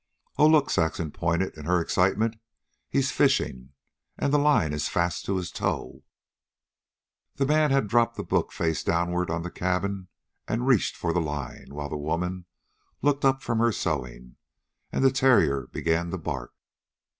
"Oh! 0.39 0.47
Look!" 0.47 0.71
Saxon 0.71 1.11
pointed 1.11 1.55
in 1.55 1.65
her 1.65 1.79
excitement. 1.79 2.35
"He's 2.89 3.11
fishing! 3.11 3.73
And 4.17 4.33
the 4.33 4.39
line 4.39 4.73
is 4.73 4.89
fast 4.89 5.25
to 5.25 5.37
his 5.37 5.51
toe!" 5.51 6.01
The 7.35 7.45
man 7.45 7.69
had 7.69 7.87
dropped 7.87 8.15
the 8.15 8.23
book 8.23 8.51
face 8.51 8.83
downward 8.83 9.29
on 9.29 9.43
the 9.43 9.51
cabin 9.51 10.07
and 10.47 10.65
reached 10.65 10.95
for 10.97 11.13
the 11.13 11.21
line, 11.21 11.67
while 11.69 11.87
the 11.89 11.97
woman 11.99 12.47
looked 13.03 13.23
up 13.23 13.43
from 13.43 13.59
her 13.59 13.71
sewing, 13.71 14.37
and 14.91 15.05
the 15.05 15.11
terrier 15.11 15.67
began 15.67 16.09
to 16.09 16.17
bark. 16.17 16.51